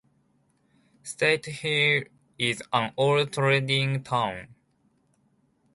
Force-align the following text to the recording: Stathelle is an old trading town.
Stathelle 1.03 2.07
is 2.39 2.63
an 2.73 2.91
old 2.97 3.33
trading 3.33 4.01
town. 4.03 4.47